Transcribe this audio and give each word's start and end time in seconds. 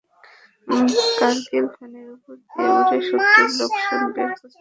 আমাদের 0.67 0.99
কার্গিল 1.19 1.65
ভ্যালির 1.73 2.09
উপর 2.15 2.33
দিয়ে 2.43 2.69
উড়ে 2.77 2.97
শত্রুর 3.07 3.49
লোকেশন 3.59 4.01
বের 4.07 4.29
করতে 4.29 4.39
হবে। 4.39 4.49